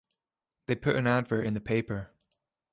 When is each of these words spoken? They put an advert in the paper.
They 0.65 0.73
put 0.73 0.95
an 0.95 1.05
advert 1.05 1.45
in 1.45 1.53
the 1.53 1.61
paper. 1.61 2.09